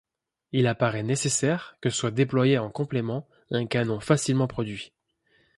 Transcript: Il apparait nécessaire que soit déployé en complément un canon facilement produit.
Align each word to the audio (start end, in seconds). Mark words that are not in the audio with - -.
Il 0.51 0.65
apparait 0.65 1.03
nécessaire 1.03 1.77
que 1.79 1.91
soit 1.91 2.09
déployé 2.09 2.57
en 2.57 2.71
complément 2.71 3.27
un 3.51 3.67
canon 3.67 3.99
facilement 3.99 4.47
produit. 4.47 4.93